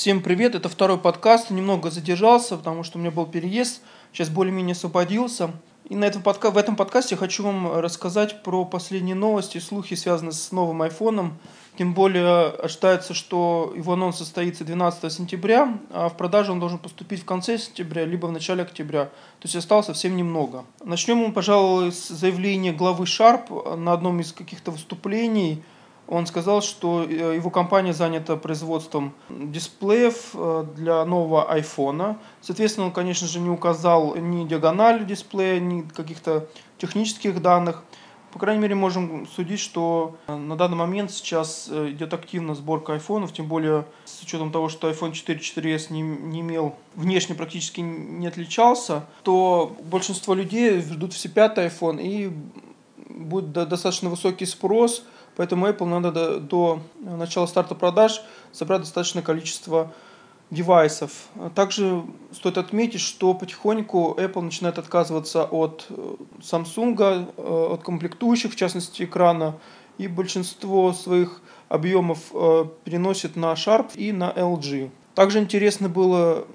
[0.00, 1.50] Всем привет, это второй подкаст.
[1.50, 3.82] Немного задержался, потому что у меня был переезд.
[4.14, 5.50] Сейчас более-менее освободился.
[5.90, 6.50] И на этом подка...
[6.50, 11.36] в этом подкасте хочу вам рассказать про последние новости, слухи, связанные с новым айфоном.
[11.76, 17.20] Тем более ожидается, что его анонс состоится 12 сентября, а в продажу он должен поступить
[17.20, 19.04] в конце сентября, либо в начале октября.
[19.04, 20.64] То есть осталось совсем немного.
[20.82, 25.62] Начнем мы, пожалуй, с заявления главы Sharp на одном из каких-то выступлений–
[26.10, 32.18] он сказал, что э, его компания занята производством дисплеев э, для нового айфона.
[32.40, 37.84] Соответственно, он, конечно же, не указал ни диагональ дисплея, ни каких-то технических данных.
[38.32, 43.32] По крайней мере, можем судить, что э, на данный момент сейчас идет активная сборка айфонов,
[43.32, 48.26] тем более с учетом того, что iPhone 4 4s не, не имел, внешне практически не
[48.26, 52.32] отличался, то большинство людей ждут все пятый iPhone и
[53.08, 55.04] будет достаточно высокий спрос–
[55.36, 59.92] Поэтому Apple надо до, до начала старта продаж собрать достаточное количество
[60.50, 61.12] девайсов.
[61.54, 62.02] Также
[62.32, 69.04] стоит отметить, что потихоньку Apple начинает отказываться от э, Samsung, э, от комплектующих, в частности
[69.04, 69.56] экрана,
[69.98, 74.90] и большинство своих объемов э, переносит на Sharp и на LG.
[75.14, 76.46] Также интересно было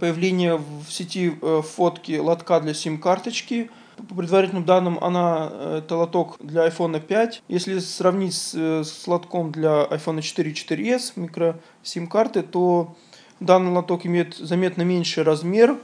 [0.00, 6.66] появление в сети фотки лотка для сим-карточки– по предварительным данным, она э, это лоток для
[6.66, 7.42] iPhone 5.
[7.48, 12.96] Если сравнить с, э, с лотком для iPhone 4 4s микро сим-карты, то
[13.40, 15.76] данный лоток имеет заметно меньший размер.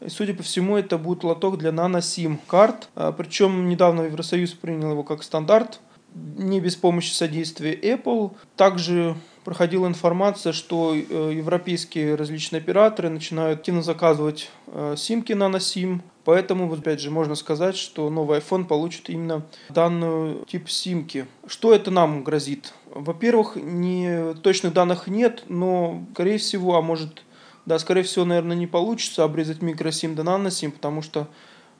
[0.00, 2.88] И, судя по всему, это будет лоток для нано-сим карт.
[2.94, 5.80] А, причем недавно Евросоюз принял его как стандарт,
[6.14, 8.32] не без помощи содействия Apple.
[8.56, 14.50] Также проходила информация, что э, европейские различные операторы начинают активно заказывать
[14.96, 20.68] симки нано-сим Поэтому, вот опять же, можно сказать, что новый iPhone получит именно данную тип
[20.68, 21.26] симки.
[21.46, 22.74] Что это нам грозит?
[22.94, 27.22] Во-первых, не, точных данных нет, но, скорее всего, а может,
[27.64, 31.28] да, скорее всего, наверное, не получится обрезать микросим до наносим, потому что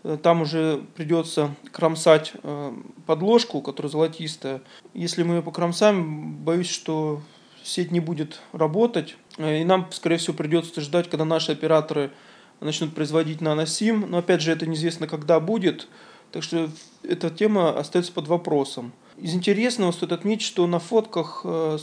[0.02, 2.72] э, там уже придется кромсать э,
[3.04, 4.62] подложку, которая золотистая.
[4.94, 7.20] Если мы ее покромсаем, боюсь, что
[7.62, 12.12] сеть не будет работать, э, и нам, скорее всего, придется ждать, когда наши операторы
[12.60, 15.88] начнут производить наносим, но опять же это неизвестно когда будет,
[16.32, 16.68] так что
[17.02, 18.92] эта тема остается под вопросом.
[19.16, 21.78] Из интересного стоит отметить, что на фотках э,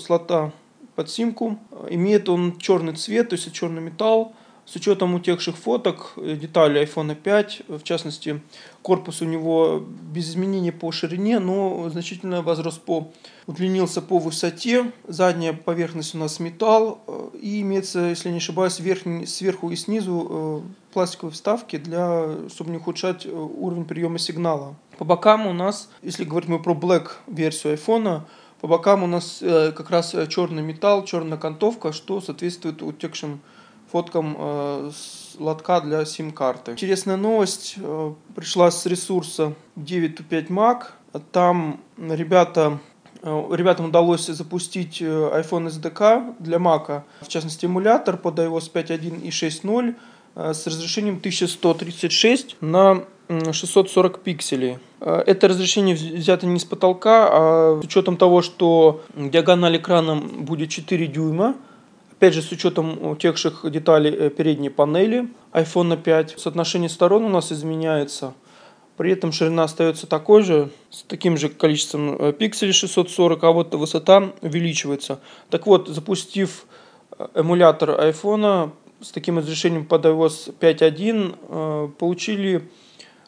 [0.00, 0.52] слота
[0.94, 1.58] под симку
[1.90, 4.34] имеет он черный цвет, то есть черный металл,
[4.68, 8.42] с учетом утекших фоток, э, деталей iPhone 5, в частности,
[8.82, 13.10] корпус у него без изменений по ширине, но значительно возрос по,
[13.46, 14.92] удлинился по высоте.
[15.06, 20.26] Задняя поверхность у нас металл э, и имеется, если не ошибаюсь, верхний, сверху и снизу
[20.28, 24.76] э, пластиковые вставки, для, чтобы не ухудшать уровень приема сигнала.
[24.98, 28.22] По бокам у нас, если говорить мы про Black версию iPhone,
[28.60, 33.40] по бокам у нас как раз черный металл, черная окантовка, что соответствует утекшим
[33.90, 36.72] фоткам э, с лотка для сим-карты.
[36.72, 40.82] Интересная новость э, пришла с ресурса 9to5 Mac.
[41.32, 42.78] Там ребята
[43.22, 49.30] э, Ребятам удалось запустить iPhone SDK для Mac, в частности эмулятор под iOS 5.1 и
[49.30, 49.94] 6.0
[50.36, 54.78] с разрешением 1136 на 640 пикселей.
[55.00, 61.06] Это разрешение взято не с потолка, а с учетом того, что диагональ экрана будет 4
[61.08, 61.56] дюйма,
[62.18, 67.52] Опять же, с учетом утекших деталей э, передней панели iPhone 5, соотношение сторон у нас
[67.52, 68.34] изменяется.
[68.96, 73.72] При этом ширина остается такой же, с таким же количеством э, пикселей 640, а вот
[73.72, 75.20] высота увеличивается.
[75.48, 76.66] Так вот, запустив
[77.16, 82.68] э, эмулятор iPhone с таким разрешением под iOS 5.1, получили,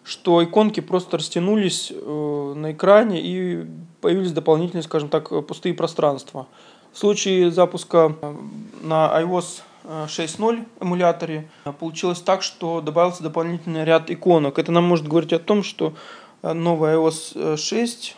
[0.02, 3.66] что иконки просто растянулись на экране и
[4.00, 6.48] появились дополнительные, скажем так, пустые пространства.
[6.92, 8.34] В случае запуска э,
[8.82, 14.58] на iOS 6.0 э, эмуляторе э, получилось так, что добавился дополнительный ряд иконок.
[14.58, 15.94] Это нам может говорить о том, что
[16.42, 18.16] новый iOS 6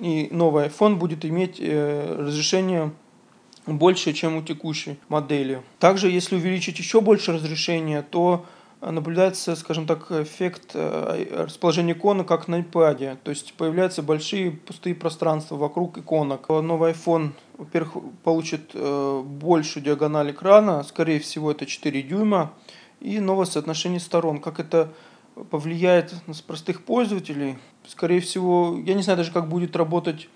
[0.00, 2.92] и новый iPhone будет иметь разрешение
[3.66, 5.62] больше, чем у текущей модели.
[5.78, 8.44] Также, если увеличить еще больше разрешения, то
[8.80, 13.18] наблюдается, скажем так, эффект расположения иконок, как на iPad.
[13.22, 16.48] То есть появляются большие пустые пространства вокруг иконок.
[16.48, 17.30] Новый iPhone
[17.62, 22.52] во-первых, получит э, большую диагональ экрана, скорее всего это 4 дюйма,
[23.00, 24.40] и новое соотношение сторон.
[24.40, 24.92] Как это
[25.50, 27.58] повлияет на простых пользователей?
[27.86, 30.28] Скорее всего, я не знаю даже, как будет работать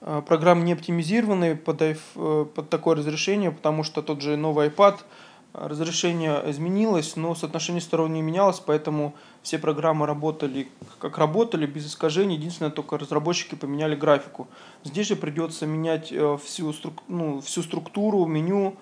[0.00, 4.98] э, программы не оптимизированные под, э, под такое разрешение, потому что тот же новый iPad–
[5.52, 10.68] разрешение изменилось, но соотношение сторон не менялось, поэтому все программы работали
[10.98, 12.36] как работали, без искажений.
[12.36, 14.48] Единственное, только разработчики поменяли графику.
[14.84, 16.74] Здесь же придется менять э, всю,
[17.08, 18.76] ну, всю структуру меню,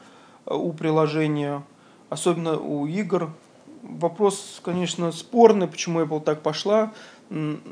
[0.46, 1.62] у приложения,
[2.08, 3.32] особенно у игр.
[3.82, 6.92] Вопрос, конечно, спорный, почему Apple так пошла,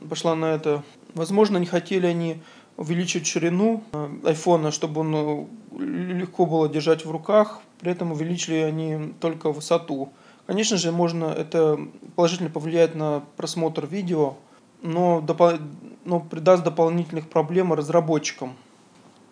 [0.08, 0.82] пошла на это.
[1.14, 2.40] Возможно, не хотели они
[2.76, 5.48] увеличить ширину iPhone, чтобы он
[5.78, 10.10] легко было держать в руках, при этом увеличили они только высоту.
[10.46, 11.78] Конечно же, можно это
[12.16, 14.34] положительно повлияет на просмотр видео,
[14.82, 15.60] но, допол-
[16.04, 18.56] но придаст дополнительных проблем разработчикам.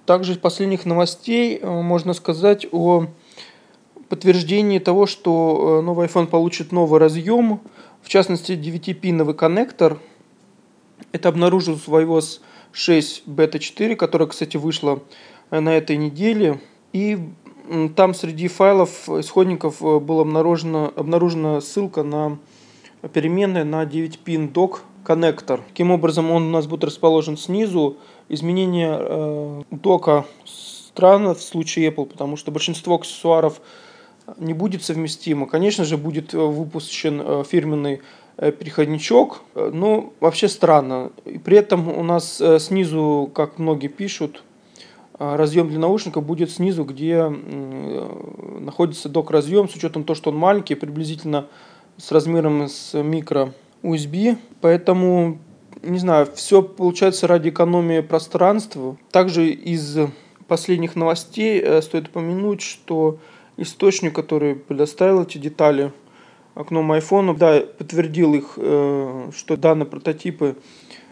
[0.05, 3.07] Также из последних новостей э, можно сказать о
[4.09, 7.61] подтверждении того, что э, новый iPhone получит новый разъем,
[8.03, 9.99] в частности 9-пиновый коннектор.
[11.11, 12.41] Это обнаружил iOS
[12.73, 15.01] 6 Beta 4, которая, кстати, вышла
[15.51, 16.61] на этой неделе.
[16.93, 17.19] И
[17.95, 22.39] там среди файлов исходников была обнаружена, обнаружена ссылка на
[23.13, 25.63] переменные на 9-пин док коннектор.
[25.69, 27.97] Таким образом, он у нас будет расположен снизу.
[28.29, 33.61] Изменение э, дока странно в случае Apple, потому что большинство аксессуаров
[34.39, 35.47] не будет совместимо.
[35.47, 38.01] Конечно же, будет э, выпущен э, фирменный
[38.37, 41.13] э, переходничок, но вообще странно.
[41.25, 44.43] И при этом у нас снизу, как многие пишут,
[45.19, 47.29] разъем для наушников будет снизу, где
[48.61, 51.47] находится док-разъем, с учетом того, что он маленький, приблизительно
[51.97, 53.53] с размером с микро
[53.83, 54.37] USB.
[54.61, 55.39] Поэтому,
[55.83, 58.97] не знаю, все получается ради экономии пространства.
[59.11, 59.99] Также из
[60.49, 63.19] последних новостей стоит упомянуть, что
[63.57, 65.93] источник, который предоставил эти детали
[66.57, 70.57] окном айфона, да, подтвердил их, э, что данные прототипы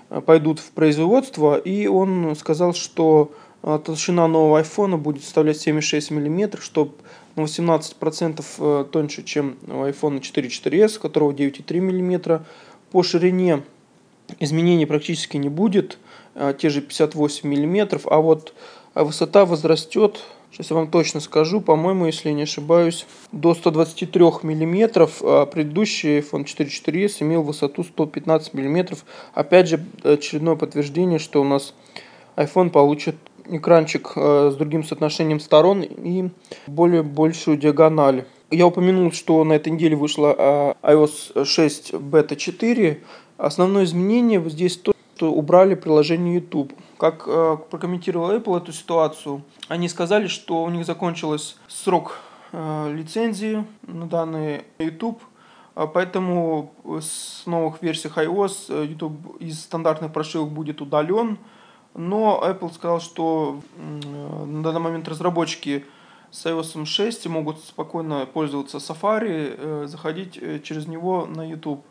[0.09, 3.44] э, пойдут в производство, и он сказал, что э,
[3.85, 6.95] толщина нового айфона будет составлять 76 мм, что
[7.37, 12.45] на 18% тоньше, чем у iPhone 4 4S, у которого 9,3 мм.
[12.93, 13.63] По ширине
[14.39, 15.99] изменений практически не будет,
[16.59, 18.55] те же 58 мм, а вот
[18.95, 20.21] высота возрастет
[20.55, 26.21] Сейчас я вам точно скажу, по-моему, если я не ошибаюсь, до 123 мм, а предыдущий
[26.21, 28.97] iPhone 4 4S имел высоту 115 мм.
[29.35, 31.75] Опять же, очередное подтверждение, что у нас
[32.37, 33.17] iPhone получит
[33.47, 36.31] экранчик э, с другим соотношением сторон и
[36.67, 38.25] более большую диагональ.
[38.51, 43.03] Я упомянул, что на этой неделе вышла э, iOS 6 Beta 4.
[43.37, 46.73] Основное изменение здесь то, что убрали приложение YouTube.
[46.99, 52.19] Как э, прокомментировал Apple эту ситуацию, они сказали, что у них закончился срок
[52.53, 55.21] лицензии на данный YouTube,
[55.75, 61.39] а поэтому с новых версий iOS YouTube из стандартных прошивок будет удален.
[61.95, 65.87] Но Apple сказал, что э, на данный момент разработчики
[66.31, 71.85] с iOS 6 могут спокойно пользоваться Safari, э, заходить э, через него на YouTube.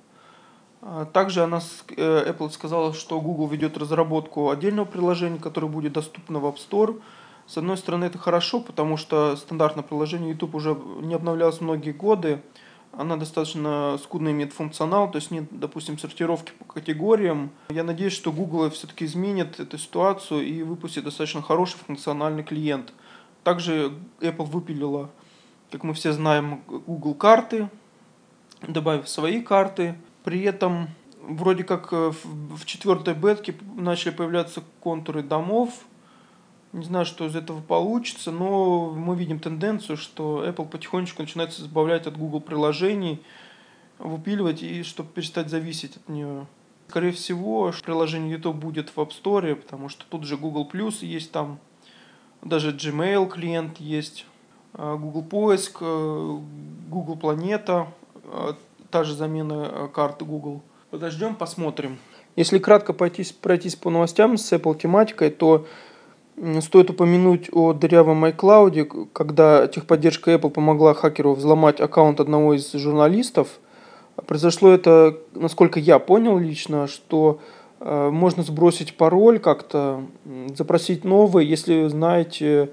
[0.81, 6.45] А, также она, Apple сказала, что Google ведет разработку отдельного приложения, которое будет доступно в
[6.45, 7.01] App Store.
[7.47, 12.41] С одной стороны, это хорошо, потому что стандартное приложение YouTube уже не обновлялось многие годы.
[12.95, 17.49] Она достаточно скудно имеет функционал, то есть нет, допустим, сортировки по категориям.
[17.69, 22.93] Я надеюсь, что Google все-таки изменит эту ситуацию и выпустит достаточно хороший функциональный клиент.
[23.43, 25.09] Также Apple выпилила,
[25.71, 27.69] как мы все знаем, Google карты,
[28.61, 29.95] добавив свои карты.
[30.23, 30.89] При этом
[31.23, 35.71] вроде как э, в четвертой бетке начали появляться контуры домов.
[36.73, 42.07] Не знаю, что из этого получится, но мы видим тенденцию, что Apple потихонечку начинает избавлять
[42.07, 43.21] от Google приложений,
[43.99, 46.47] выпиливать, и чтобы перестать зависеть от нее.
[46.87, 51.31] Скорее всего, приложение YouTube будет в App Store, потому что тут же Google Plus есть
[51.31, 51.59] там,
[52.41, 54.25] даже Gmail клиент есть,
[54.73, 56.37] а, Google Поиск, э,
[56.89, 57.87] Google Планета,
[58.25, 58.55] а,
[58.89, 60.61] та же замена э, карты Google.
[60.89, 61.99] Подождем, посмотрим.
[62.35, 65.67] Если кратко пройтись, пройтись по новостям с Apple тематикой, то
[66.61, 73.47] стоит упомянуть о дырявом iCloud, когда техподдержка Apple помогла хакеру взломать аккаунт одного из журналистов.
[74.27, 77.39] Произошло это, насколько я понял лично, что
[77.79, 80.03] э, можно сбросить пароль как-то,
[80.55, 82.69] запросить новый, если знаете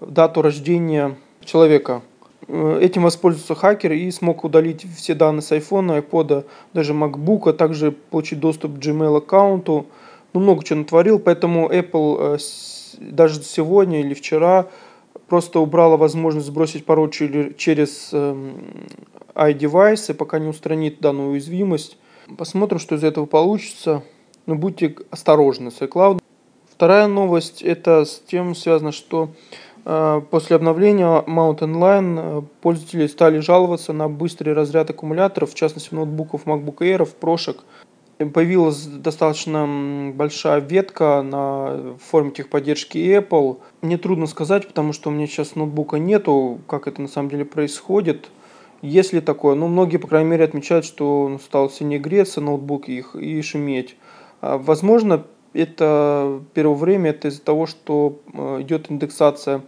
[0.00, 2.02] дату рождения человека.
[2.48, 7.52] Э, этим воспользовался хакер и смог удалить все данные с iPhone, iPod, даже MacBook, а
[7.52, 9.86] также получить доступ к Gmail аккаунту.
[10.32, 12.38] Ну, много чего натворил, поэтому Apple э,
[12.98, 14.68] даже сегодня или вчера
[15.28, 18.86] просто убрала возможность сбросить пароль через эм,
[19.34, 21.98] iDevice, пока не устранит данную уязвимость.
[22.36, 24.02] Посмотрим, что из этого получится.
[24.46, 26.20] Но будьте осторожны с iCloud.
[26.68, 29.30] Вторая новость это с тем связано, что
[29.84, 35.94] Э, после обновления Mountain Lion э, пользователи стали жаловаться на быстрый разряд аккумуляторов, в частности
[35.94, 37.64] ноутбуков MacBook Air, прошек.
[38.26, 43.58] Появилась достаточно большая ветка на форме техподдержки Apple.
[43.80, 47.44] Мне трудно сказать, потому что у меня сейчас ноутбука нету, как это на самом деле
[47.44, 48.30] происходит.
[48.82, 53.14] Если такое, ну, многие, по крайней мере, отмечают, что он стал сильнее греться, ноутбук их,
[53.14, 53.96] и шуметь.
[54.40, 59.62] А, возможно, это первое время это из-за того, что э, идет индексация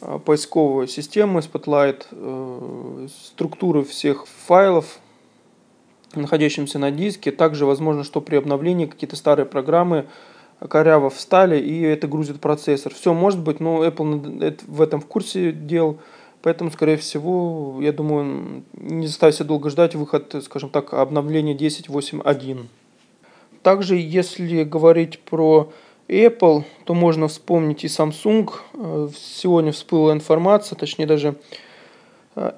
[0.00, 4.98] э, поисковой системы Spotlight, э, структуры всех файлов,
[6.14, 7.30] находящимся на диске.
[7.30, 10.06] Также возможно, что при обновлении какие-то старые программы
[10.68, 12.92] коряво встали, и это грузит процессор.
[12.94, 15.98] Все может быть, но Apple в этом в курсе дел,
[16.42, 22.66] поэтому, скорее всего, я думаю, не заставится долго ждать выход, скажем так, обновления 10.8.1.
[23.62, 25.70] Также, если говорить про
[26.08, 28.50] Apple, то можно вспомнить и Samsung.
[29.14, 31.67] Сегодня всплыла информация, точнее даже Э,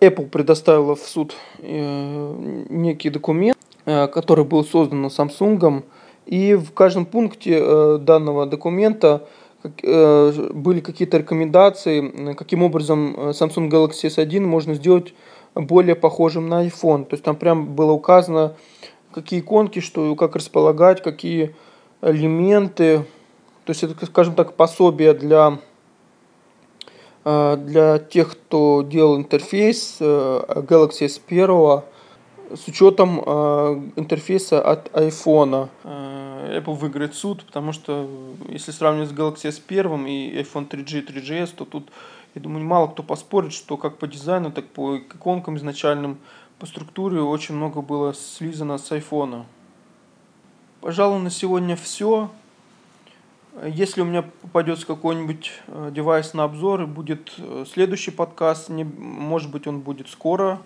[0.00, 5.84] Apple предоставила в суд э, некий документ, э, который был создан Samsung,
[6.26, 9.26] и в каждом пункте данного документа
[9.62, 15.12] были какие-то рекомендации, каким образом Samsung Galaxy S1 можно сделать
[15.54, 17.04] более похожим на iPhone.
[17.04, 18.54] То есть там прям было указано,
[19.12, 21.56] какие иконки, что, как располагать, какие
[22.00, 22.98] элементы.
[23.64, 25.69] То есть это, скажем так, пособие для Э,
[27.56, 31.82] для тех, кто делал интерфейс э, Galaxy S1
[32.56, 35.68] с учетом э, интерфейса от iPhone.
[35.84, 38.08] Apple выиграет суд, потому что
[38.48, 41.90] если сравнивать с Galaxy S1 и iPhone 3G, 3GS, то тут,
[42.34, 46.18] я думаю, мало кто поспорит, что как по дизайну, так по иконкам изначальным,
[46.58, 49.44] по структуре очень много было слизано с iPhone.
[50.80, 52.30] Пожалуй, на сегодня все.
[53.62, 58.84] Если у меня попадется какой-нибудь э, девайс на обзор и будет э, следующий подкаст, не,
[58.84, 60.62] может быть он будет скоро,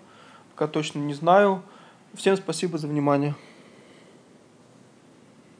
[0.52, 1.62] пока точно не знаю.
[2.14, 3.34] Всем спасибо за внимание.